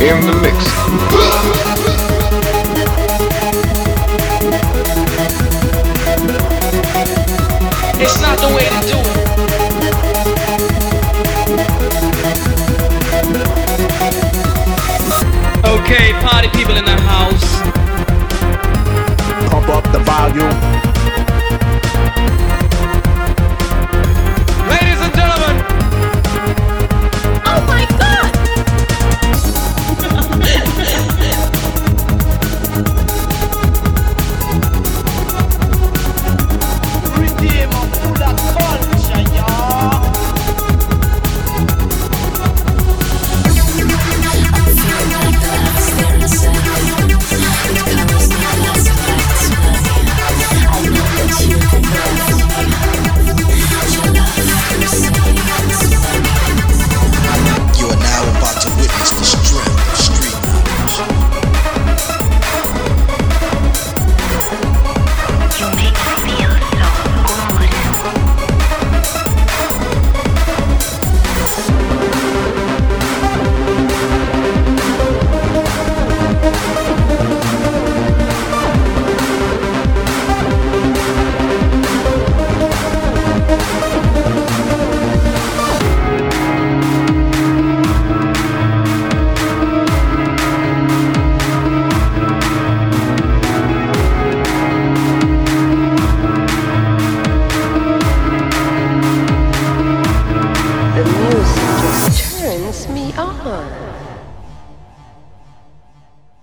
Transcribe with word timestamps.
in 0.00 0.20
the 0.26 0.34
mix. 0.42 0.56
It's 8.00 8.20
not 8.20 8.38
the 8.38 8.48
way 8.54 8.68
to 8.68 8.80
do 8.90 8.98
it. 8.98 9.24
Okay, 15.64 16.12
party 16.20 16.48
people 16.48 16.76
in 16.76 16.84
the 16.84 16.96
house. 17.00 17.63
победим 37.24 37.73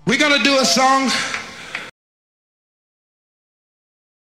We're 0.04 0.18
going 0.18 0.36
to 0.36 0.42
do 0.42 0.58
a 0.58 0.64
song. 0.64 1.41